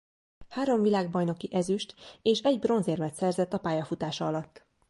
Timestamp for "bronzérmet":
2.59-3.13